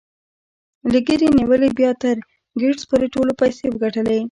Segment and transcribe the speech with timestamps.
[0.91, 2.15] له ګيري نيولې بيا تر
[2.59, 4.17] ګيټس پورې ټولو پيسې وګټلې.